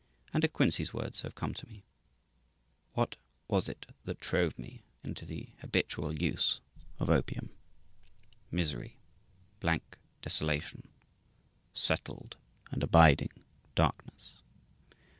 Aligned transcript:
And 0.33 0.41
De 0.41 0.47
Quincey's 0.47 0.95
words 0.95 1.21
have 1.21 1.35
come 1.35 1.53
to 1.53 1.67
me: 1.67 1.83
"What 2.93 3.17
was 3.47 3.69
it 3.69 3.85
that 4.05 4.19
drove 4.19 4.57
me 4.57 4.81
into 5.03 5.27
the 5.27 5.49
habitual 5.59 6.11
use 6.19 6.59
of 6.99 7.11
opium? 7.11 7.51
Misery 8.49 8.97
blank 9.59 9.99
desolation 10.23 10.87
settled 11.83 12.35
and 12.71 12.81
abiding 12.81 13.29
darkness 13.75 14.41